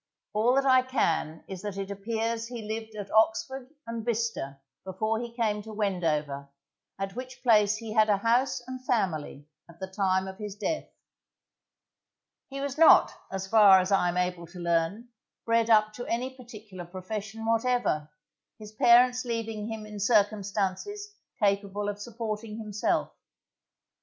[0.33, 5.19] All that I can is that it appears he lived at Oxford and Bicester before
[5.19, 6.49] he came to Wendover,
[6.97, 10.89] at which place he had a house and family at the time of his death.
[12.49, 15.09] He was not, as far as I am able to learn,
[15.45, 18.09] bred up to any particular profession whatever,
[18.57, 23.11] his parents leaving him in circumstances capable of supporting himself.